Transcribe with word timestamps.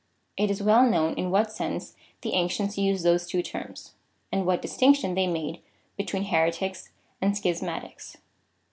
It 0.35 0.49
is 0.49 0.63
well 0.63 0.83
known 0.89 1.13
in 1.13 1.29
what 1.29 1.51
sense 1.51 1.95
the 2.23 2.33
ancients 2.33 2.75
used 2.75 3.03
those 3.05 3.27
two 3.27 3.43
terms,^ 3.43 3.91
and 4.31 4.47
what 4.47 4.63
distinction 4.63 5.13
they 5.13 5.27
made 5.27 5.61
between 5.95 6.23
Heretics 6.23 6.89
and 7.21 7.35
Schismatics. 7.37 8.17